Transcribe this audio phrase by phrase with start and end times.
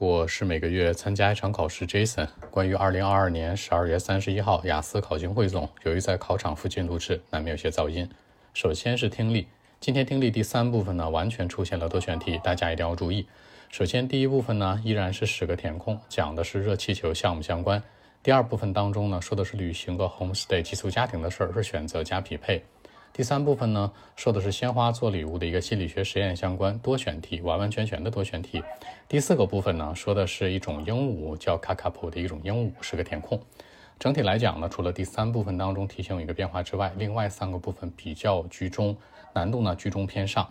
[0.00, 2.26] 我是每个月参加一场考试，Jason。
[2.50, 8.08] 关于二零二二年十二月三十一号雅思考情汇总，由于在考场附近录制，难免有些噪音。
[8.54, 9.46] 首先是听力，
[9.78, 13.26] 今天听力第三部分呢，完全出现了多选题，大家一定要注意。
[13.68, 17.82] 首先第一部分呢，依然是十个填空，讲的是热气球项目相关。
[18.22, 22.64] 第二部分当中呢，说的是旅行和 homestay 寄宿家庭的事，是选择加匹配。
[23.12, 28.62] 第三部分呢，说的是鲜花做礼物的一个心理学实验相关多选题，完完全全的多选题。
[29.08, 33.38] 第四个部分呢，说的是一种鹦鹉叫卡卡普的一种鹦鹉，是个填空。
[33.98, 38.96] 整体来讲呢，除了第三部分当中题型有一个变化之外，另外三个部分比较居中，
[39.34, 40.48] 难度呢居中偏上。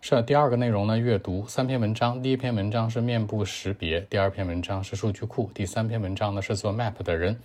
[0.00, 7.40] 是第二个内容呢，阅读三篇文章，第一篇文章是面部识别，第二篇文章是数据库，第三篇文章呢是做 map 的人。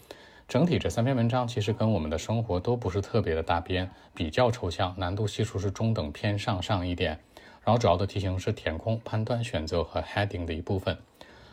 [0.49, 7.19] 整体这三篇文章其实跟我们的生活都不是特别的搭边，比较抽象，难度系数是中等偏上上一点。
[7.63, 10.97] 然后主要的题型是填空、判断、选择和 heading 的一部分。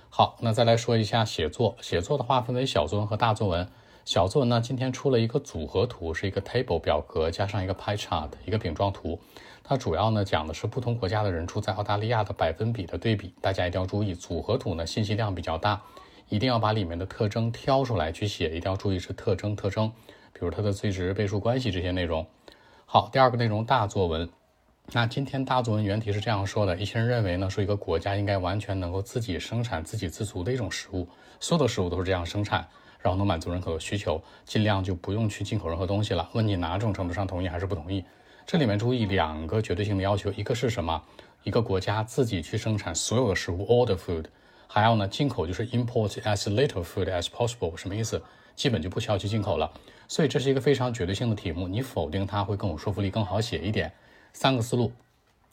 [0.08, 1.76] 好，那再来说一下写作。
[1.82, 3.68] 写作的话分为小作文和大作文。
[4.06, 9.20] 小作文呢，今天出了一个组合图，是一个 table 表格加上一个 pie chart 一个饼状图。
[9.62, 13.34] 它主要呢讲的是不同国家的人住在澳大利亚的百分比的对比。
[13.42, 15.82] 大家一定要注意，组合图呢信息量比较大。
[16.28, 19.90] 一定要把里面的特征挑出来去写，一定要注意是特征特征，
[20.32, 22.26] 比如它的最值、倍数关系这些内容。
[22.84, 24.28] 好，第二个内容大作文。
[24.92, 31.08] 那今天大作文原题是这样说的：一些人认为呢，说一个国家应该完全能够自己生产、自给自足的一种食物，
[31.40, 32.66] 所有的食物都是这样生产，
[33.00, 36.28] 然后能满足人口的需求，尽量就不用去进口任何东西了。
[36.34, 38.04] 问你哪种程度上同意还是不同意？
[38.46, 41.02] 这里面注意两个绝对性的要求，一个是什么？
[41.42, 44.26] 一个国家自己去生产所有的食物，all the food。
[44.66, 48.22] 还要呢，进口就是 import as little food as possible，什么意思？
[48.54, 49.70] 基本就不需要去进口了。
[50.08, 53.92] 所以这是一个非常绝对性的题目，你否定它会更有说服力，更好写一点。
[54.32, 54.92] 三个思路，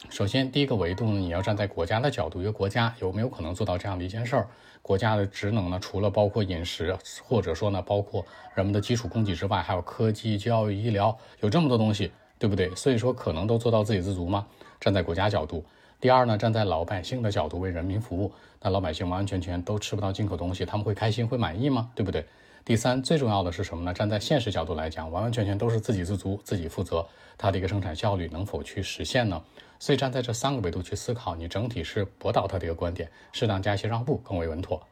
[0.09, 4.47] 首先第一个维度呢，你要站在国家的角度，一个国家有没有可能做到这样的一件事儿？
[4.81, 12.73] 国家的职能呢，除了包括饮食，或者说呢，包括人们的基础供给之外，还有科技、教育、医疗，有这么多东西，对不对？
[12.75, 14.45] 所以说可能都做到自给自足吗？
[14.79, 15.63] 站在国家角度。
[16.03, 21.89] 第二呢，站在老百姓的角度为人民服务，那老百姓完完全全都吃不到进口东西，他们会开心会满意吗？
[21.95, 22.25] 对不对？
[22.65, 23.93] 第三，最重要的是什么呢？
[23.93, 29.41] 站在现实角度来讲，完完全全都是自给自足，自己负责，它的一个生产效率能否去实现呢？
[29.79, 34.85] 所以站在这三个维度去思考，你整体是驳倒他的一个观点，适当加一些让步更为稳妥。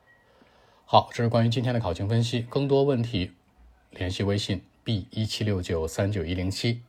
[0.85, 3.31] 好，这是关于今天的考情分析，更多问题
[3.89, 6.79] 联系微信 b 一七六九三九一零七。